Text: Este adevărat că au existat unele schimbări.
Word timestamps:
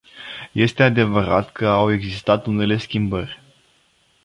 Este 0.55 0.83
adevărat 0.83 1.51
că 1.51 1.67
au 1.67 1.91
existat 1.91 2.45
unele 2.45 2.77
schimbări. 2.77 3.41